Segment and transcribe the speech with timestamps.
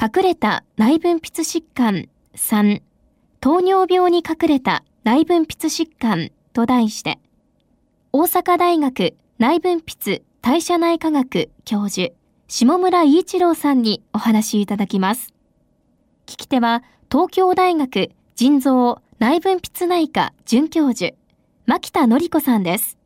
[0.00, 2.08] 隠れた内分泌疾患。
[2.34, 2.82] 3
[3.40, 6.30] 糖尿病に隠れた内分泌疾患。
[6.52, 7.18] と題して
[8.12, 12.14] 大阪大学内分泌代謝内科学教授
[12.48, 15.34] 下村伊一郎さんにお話いただきます。
[16.24, 21.14] 聞き手は東京大学腎臓内分泌内科准教授
[21.66, 22.96] 牧田典子さんです。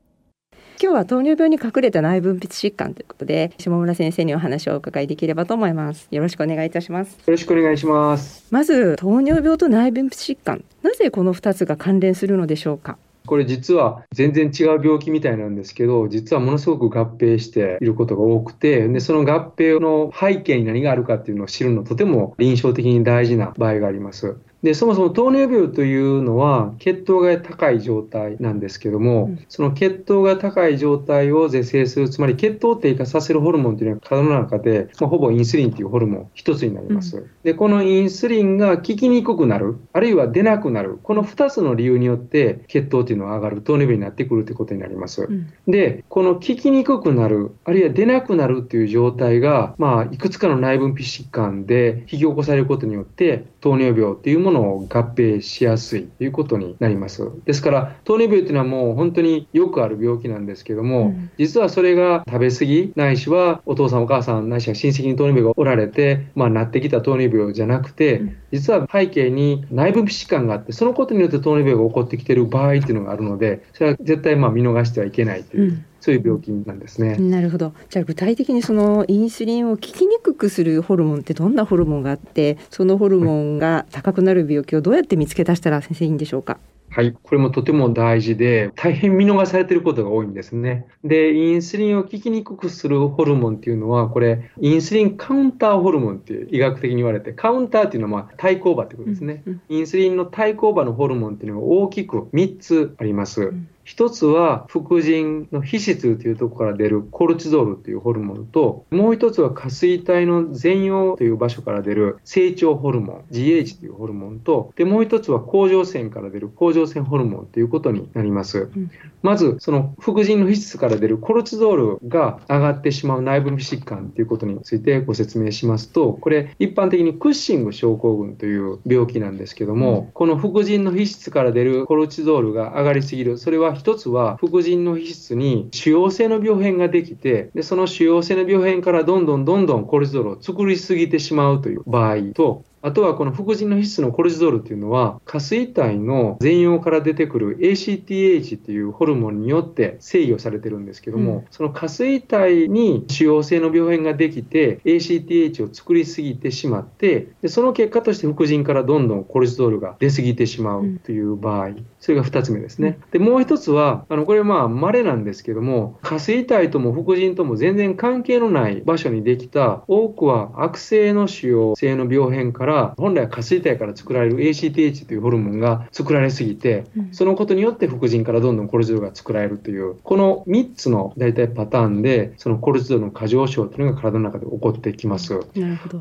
[0.83, 6.09] 今日は糖尿病に隠れた内分泌疾患ということで下村先生にお話をお伺いできればと思います。
[6.11, 7.19] よろしくお願いいたします。
[7.19, 8.47] よろしくお願いします。
[8.51, 10.65] まず糖尿病と内分泌疾患。
[10.83, 12.97] なぜこの2つが関連するのでしょうか？
[13.27, 24.39] これ実は全然違う病気みたいなんですけど、実はものすごく合併していることが多くて、で、その合併の背景に何があるかっていうのを知るのとても臨床的に大事な場合があります。
[24.63, 45.23] で、そもそも糖尿病というのは血糖が高い状態なんですけども、うん、その血糖が高い状態を是正する、つまり血糖を低下させるホルモンというのは体の中で、まあ、ほぼインスリンというホルモン一つになります、うん、で、このインスリンが効きにくくなる、あるいは出なくなる、この2つの理由によって血糖というのは上がる、糖尿病になってくるということになります。
[45.23, 57.31] うん、で、この効きにくくなる、あるいは出なくなるという状態が、まあ、いくつかの内分泌疾患で引き起こされることによって、糖尿病というものを合併しやすいということになります。
[57.45, 75.71] ですから、糖尿病というのはもう本当によくある病気なんですけども、うん、実はそれが食べ過ぎ、ないしはお父さんお母さん、ないしは親戚に糖尿病がおられて、まあなってきた糖尿病じゃなくて、実は背景に内分泌疾患があって、そのことによって糖尿病が起こってきている場合っていうのがあるので、それは絶対まあ見逃してはいけないという。
[75.71, 77.17] うんそういう病気なんですね。
[77.17, 77.73] なるほど。
[77.89, 86.59] じゃあ具体的にそのインスリンを効きにくくするホルモンってどんなホルモンがあって、そのホルモンが高くなる病気をどうやって見つけ出したら先生いいんでしょうか？
[86.93, 87.13] はい。
[87.13, 90.89] これもとても大事で、大変見逃されていることが多いんですね。
[91.05, 99.45] で、インスリンを効きにくくするホルモンっていうのは、これ、インスリンカウンターホルモンっていう医学的に言われて、カウンターっていうのはまあ対抗馬ってことですね。
[99.69, 103.43] インスリンの対抗馬のホルモンっていうのが大きく3つあります。
[103.43, 118.71] うん一つは副腎の皮質というところから出るコルチゾールというホルモンと、もう一つは下垂体の前葉という場所から出る成長ホルモン、GH というホルモンと、で、もう一つは甲状腺から出る甲状腺ホルモンということになります。
[118.73, 118.93] うん、
[119.25, 162.99] まず、その副腎の皮質から出るコルチゾールが上がってしまう内分泌疾患ということについてご説明しますと、これ一般的にクッシング症候群という病気なんですけども、うん、この副腎の皮質から出るコルチゾールが上がりすぎる、それは一つは副腎の皮質に腫瘍性の病変ができて、で、その腫瘍性の病変からどんどんどんどんコルチゾールを作りすぎてしまうという場合と、あとはこの副腎の皮質のコルチゾールっていうのは、下垂体の前葉から出てくる ACTH っていうホルモンによって制御されてるんですけども、うん、その下垂体に腫瘍性の病変ができて、ACTH を作りすぎてしまって、でその結果として副腎からどんどんコルチゾールが出すぎてしまうという場合、うん、それが2つ目ですね。
[163.11, 185.41] で、もう一つは、あの、これまあ稀なんですけども、下垂体とも副腎とも全然関係のない場所にできた、多くは悪性の腫瘍性の病変からら、本来は下垂体から作られる ACTH というホルモンが作られすぎて、そのことによって副腎からどんどんコルチゾールが作られるという、この3つの大体パターンで、そのコルチゾールの過剰症というのが体の中で起こってきます。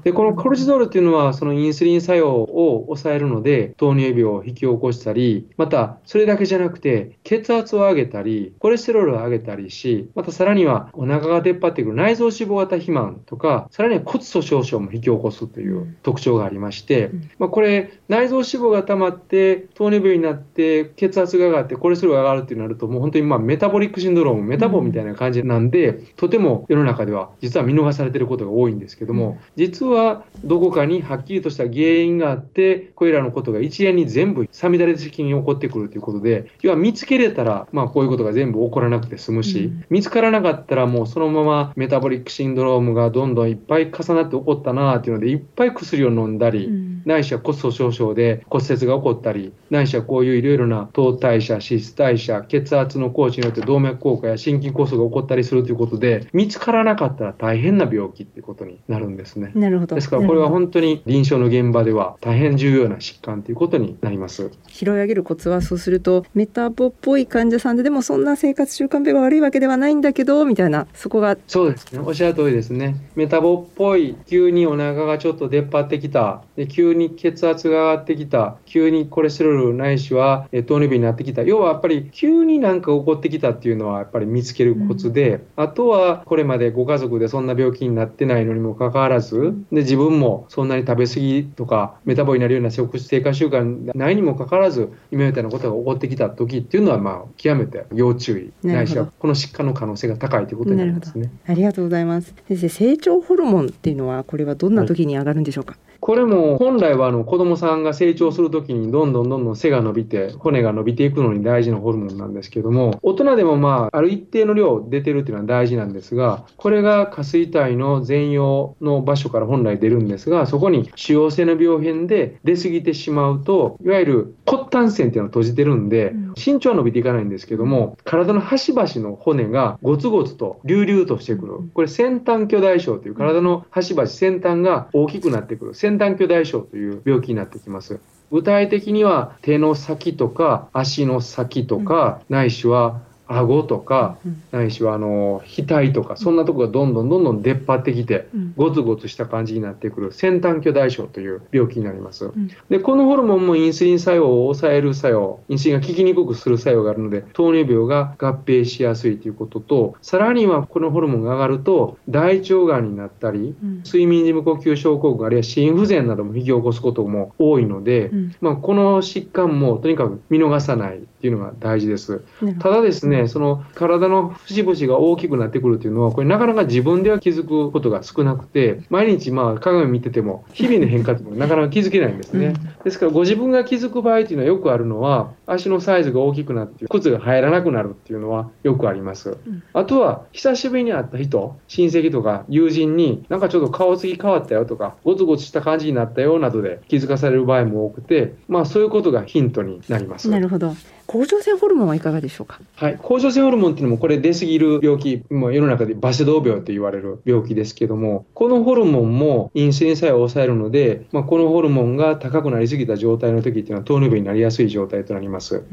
[0.03, 59.51] で、このコルチゾールというのは、そのインスリン作用を抑えるので、糖尿病を引き起こしたり、また、それだけじゃなくて、血圧を上げたり、コレステロールを上げたりし、またさらにはお腹が出っ張ってくる内臓脂肪型肥満とか、さらには骨粗鬆症も引き起こすという特徴がありまして、まあ、これ、内臓脂肪が溜まって、糖尿病になって、血圧が上がって、コレステロールが上がるってなると、もう本当にまあメタボリックシンドローム、メタボみたいな感じなんで、とても世の中では実は見逃されていることが多いんですけども、実はどこかにはっきりとした原因があって、これらのことが一連に全部、さみだれ的に起こってくるということで、要は見つけれたら、まあこういうことが全部起こらなくて済むし、見つからなかったらもうそのままメタボリックシンドロームがどんどんいっぱい重なって起こったなっていうので、いっぱい薬を飲んだり、ないしは骨粗鬆症で骨折が起こったり、ないしはこういういろいろな糖代謝、脂質代謝、血圧の高知によって動脈硬化や心筋梗塞が起こったりするということで、見つからなかったら大変な病気っていうことになるんですね。
[59.55, 59.95] なるほど。
[59.95, 64.51] ですからこれは本当に臨床の現場では大変重要な疾患ということになります。
[64.67, 78.57] 拾い上げるコツはそうするとメタボっぽい患者さんででもそんな生活習慣病が悪いわけではないんだけどみたいなそこがそうですねおっしゃる通りですねメタボっぽい急にお腹がちょっと出っ張ってきたで急に血圧が上がってきた。
[78.65, 81.43] 急にコレステロールないしは糖尿病になってきた。
[81.43, 98.67] 要はやっぱり急になんか起こってきたっていうのはやっぱり見つけるコツで、うん、あとはこれまでご家族でそんな病気になってないのにもかかわらずで自分もそんなに食べ過ぎとかメタボになるような食生活習慣ないにもかかわらず今みたいなことが起こってきた時っていうのはまあ極めて要注意。
[98.67, 101.31] ないしはこの疾患の可能性が高いということになりますね。
[101.47, 102.33] ありがとうございます。
[102.47, 105.71] 先生成長ホルモンっていうのはこれはどんな時に上がるんでしょうか？
[105.71, 131.69] はいこれも本来はあの子供さんが成長するときにどんどんどんどん背が伸びて骨が伸びていくのに大事なホルモンなんですけども大人でもまあある一定の量出てるっていうのは大事なんですがこれが下垂体の全容の場所から本来出るんですがそこに主要性の病変で出過ぎてしまうといわゆる骨端線っていうのを閉じてるんで身長は伸びていかないんですけども体の端々の骨がゴツゴツと隆々としてくる。
[131.75, 135.75] これ先端巨大症という体の端々先端が大きくなってくる。
[135.75, 137.99] 先端巨大症という病気になってきます。
[138.31, 144.17] 具体的には手の先とか足の先とか、ないしは顎とか、
[144.51, 152.31] ないしはあの額とかそんなとこがどんどんどんどん出っ張ってきて、ゴツゴツした感じになってくる先端巨大症という病気になります、
[152.69, 163.55] でこのホルモンもインスリン作用を抑える作用インスリンが効きにくくする作用があるので糖尿病が合併しやすいということとさらにはこのホルモンが上がると大腸がんになったり、
[163.85, 168.11] 睡眠時無呼吸症候群あるいは心不全なども引き起こすことも多いので、
[168.41, 172.23] まあ、この疾患もとにかく見逃さないっていうのが大事です。
[172.59, 182.53] ただですねその体の節々が大きくなってくるっていうのは、これなかなか自分では気づくことが少なくて、毎日まあ鏡見てても、日々の変化って なかなか気づけないんですね。
[182.83, 189.37] ですからご自分が気づく場合っていうのはよくあるのは、足のサイズが大きくなって、靴が入らなくなるっていうのはよくあります。
[189.73, 200.29] あとは、久しぶりに会った人、親戚とか友人に、なんかちょっと顔つき変わったよとか、ゴツゴツした感じになったよなどで気づかされる場合も多くて、まあそういうことがヒントになります。
[200.29, 200.73] なるほど。
[201.11, 202.61] 甲状腺ホルモンはいかがでしょうか？
[202.75, 215.63] はい、甲状腺ホルモンっていうのもこれ出過ぎる病気、もう世の中でバセドウ病と言われる病気ですけども、このホルモンもインスリン作用を抑えるので、まあ、このホルモンが高くなりすぎた状態の時っていうのは糖尿病になりやすい状態となります。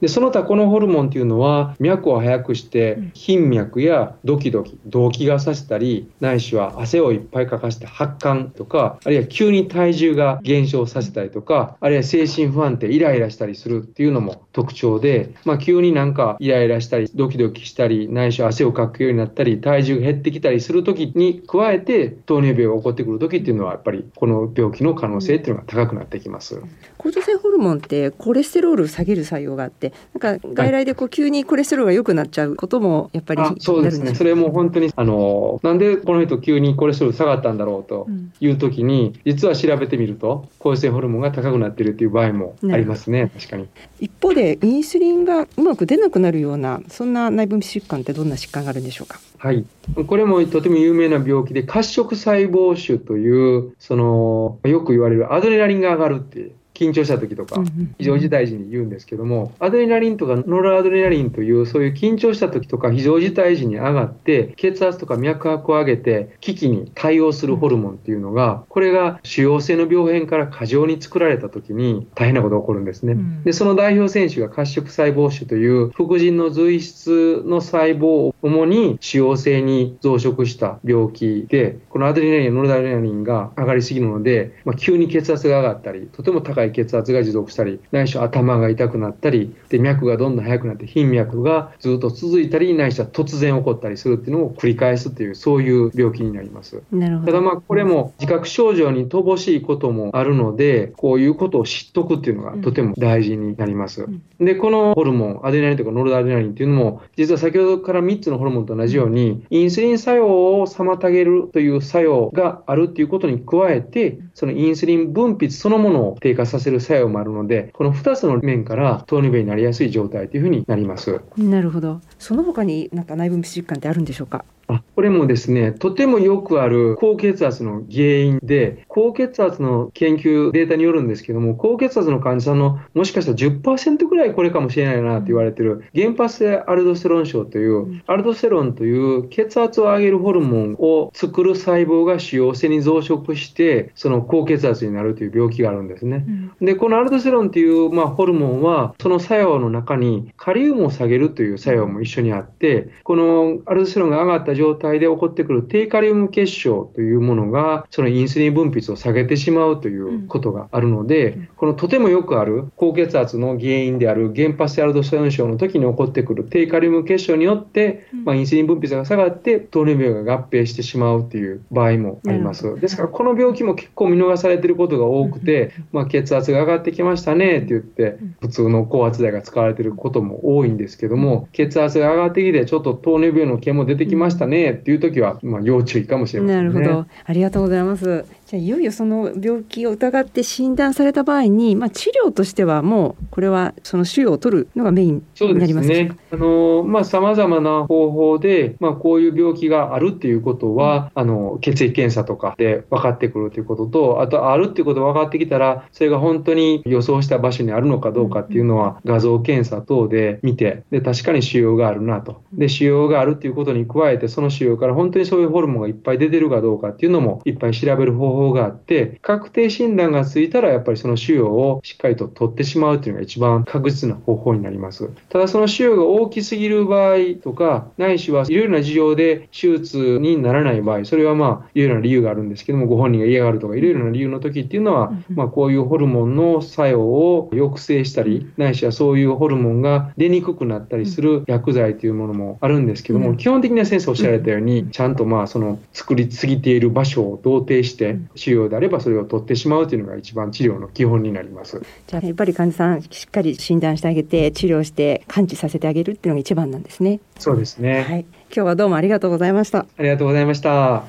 [0.00, 26.60] で、その他このホルモンっていうのは脈を速くして頻脈やドキドキ、動悸がさせたり、ないしは汗をいっぱいかかして発汗とか、あるいは急に体重が減少させたりとか、あるいは精神不安定、イライラしたりするっていうのも特徴で、まあ、急になんかイライラしたり、ドキドキしたり、内緒汗をかくようになったり、体重が減ってきたりするときに加えて、糖尿病が起こってくるときっていうのは、やっぱりこの病気の可能性っていうのが高くなってきます。
[26.96, 34.14] 甲状腺ホルモンってコレステロールを下げる作用があって、なんか外来でこう急にコレステロールが良くなっちゃうこともやっぱり、そうですね。
[34.14, 38.08] それも本当にあのなんでこの人急にコレステロール下がったんだろうと
[38.40, 43.30] いうときに、うん、実は調べてみると甲状腺ホルモンが高くなっているっていう場合もありますね。
[43.34, 43.68] 確かに。
[44.00, 49.18] 一方でインスリンがうまく出なくなるようなそんな内分泌疾患ってどんな疾患があるんでしょうか？
[49.38, 49.64] はい、
[50.06, 57.60] これもとても有名な病気で褐色細胞腫というそのよく言われるアドレナリンが上がるっていう緊張した時とか、
[57.98, 73.16] 非常事態時に言うんですけども、アドレナリンとかノルアドレナリンという、そういう緊張した時とか、非常事態時に上がって、血圧とか脈拍を上げて、危機に対応するホルモンっていうのが、これが主要性の病変から過剰に作られた時に大変なことが起こるんですね。
[73.44, 96.82] で、その代表選手が褐色細胞腫という、副腎の髄質の細胞を主に主要性に増殖した病気で、このアドレナリンやノルアドレナリンが上がりすぎるので、まあ、急に血圧が上がったり、とても高い血圧が持続したり、ないしは頭が痛くなったり、で、脈がどんどん速くなって、頻脈がずっと続いたり、ないしは突然起こったりするっていうのを繰り返すっていう、そういう病気になります。
[96.92, 97.32] なるほど。
[97.32, 104.02] ただまあ、これも自覚症状に乏しいこともあるので、こういうことを知っとくっていうのがとても大事になります。
[104.02, 121.20] うん、で、このホルモン、アデレナリンとかノルアデレナリンっていうのも、実は先ほどから3つのホルモンと同じように、インスリン作用を妨げるという作用があるっていうことに加えて、そのインスリン分泌そのものを低下させさせる作用もあるので、この2つの面から糖尿病になりやすい状態というふうになります。
[121.36, 122.00] なるほど。
[122.18, 124.44] その他になんか内分泌疾患ってあるんでしょうか？
[124.68, 146.26] あこれもですね、とてもよくある高血圧の原因で、高血圧の研究データによるんですけども、高血圧の患者さんのもしかしたら10%ぐらいこれかもしれないなと言われてる、原発性アルドステロン症という、アルドステロンという血圧を上げるホルモンを作る細胞が腫瘍性に増殖して、その高血圧になるという病気があるんですね。
[146.60, 172.78] で、このアルドステロンという、まあ、ホルモンは、その作用の中にカリウムを下げるという作用も一緒にあって、このアルドステロンが上がった状態で起こってくる低カリウム結晶というものが、そのインスリン分泌を下げてしまうということがあるので、このとてもよくある高血圧の原因である原発性アルドステロン症の時に起こってくる低カリウム結晶によって、まあ、インスリン分泌が下がって糖尿病が合併してしまうという場合もあります。
[172.80, 186.70] ですから、この病気も結構見逃されていることが多くて、まあ、血圧が上がってきましたねって言って、普通の高圧剤が使われていることも多いんですけども、血圧が上がってきて、ちょっと糖尿病の毛も出てきましたねねっていう時は、まあ、要注意かもしれませんね。
[186.70, 187.06] なるほど。
[187.24, 188.24] ありがとうございます。
[188.48, 196.16] じゃあいよいよその病気を疑って診断された場合に、まあ、治療としてはもうこれはその腫瘍を取るのがメインになりますね。
[196.32, 212.40] あのまあ様々な方法で、まあ、こういう病気があるっていうことは、うん、あの血液検査とかで分かってくるということと、あとあるっていうことが分かってきたら、それが本当に予想した場所にあるのかどうかっていうのは画像検査等で見て、で確かに腫瘍があるなと。
[212.54, 225.10] で腫瘍があるっていうことに加えて、その腫瘍から本当にそういうホルモンがいっぱい出てるかどうかっていうのもいっぱい調べる方法法があって、確定診断がついたらやっぱりその腫瘍をしっかりと取ってしまうというのが一番確実な方法になります。
[225.28, 251.82] ただその腫瘍が大きすぎる場合とか、ないしはいろいろな事情で手術にならない場合、それはまあいろいろな理由があるんですけども、ご本人が嫌がるとかいろいろな理由の時っていうのは、まあこういうホルモンの作用を抑制したり、ないしはそういうホルモンが出にくくなったりする薬剤というものもあるんですけども、基本的には先生おっしゃられたように、ちゃんとまあその作りすぎている場所を同定して、腫瘍であればそれを取ってしまうというのが一番治療の基本になります。
[252.06, 257.20] じゃあやっぱり患者さんしっかり診断してあげて治療して完治させてあげるっていうのが一番なんですね。
[257.38, 258.02] そうですね。
[258.02, 258.20] はい。
[258.20, 259.86] 今日はどうもありがとうございました。
[259.98, 261.04] ありがとうございました。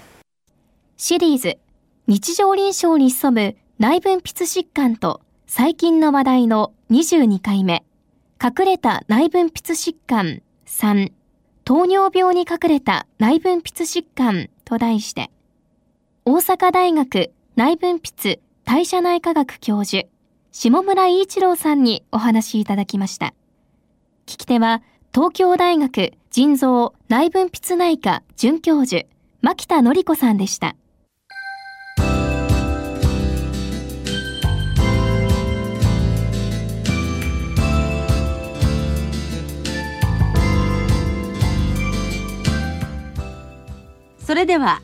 [0.98, 1.58] シリーズ
[2.08, 7.86] 日常臨床に潜む内分泌疾患と最近の話題の22回目
[8.44, 11.12] 隠れた内分泌疾患3
[11.66, 15.30] 糖尿病に隠れた内分泌疾患と題して
[16.26, 20.08] 大阪大学内分泌代謝内科学教授、
[20.52, 23.34] 下村一郎さんにお話しいただきました。
[24.26, 24.82] 聞き手は、
[25.14, 29.06] 東京大学腎臓内分泌内科准教授、
[29.42, 30.76] 牧田典子さんでした。
[44.20, 44.84] それでは